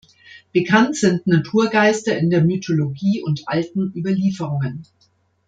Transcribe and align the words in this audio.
Bekannt 0.51 0.95
sind 0.95 1.27
Naturgeister 1.27 2.17
in 2.17 2.31
der 2.31 2.43
Mythologie 2.43 3.21
und 3.21 3.47
alten 3.47 3.91
Überlieferungen. 3.95 4.87